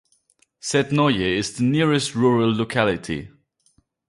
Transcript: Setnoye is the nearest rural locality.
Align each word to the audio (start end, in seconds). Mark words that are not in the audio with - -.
Setnoye 0.59 1.37
is 1.37 1.53
the 1.57 1.63
nearest 1.63 2.15
rural 2.15 2.51
locality. 2.55 3.29